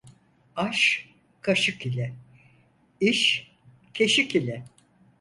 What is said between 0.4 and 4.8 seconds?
Aş kaşık ile, iş keşik ile.